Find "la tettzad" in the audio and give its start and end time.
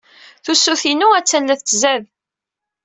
1.47-2.03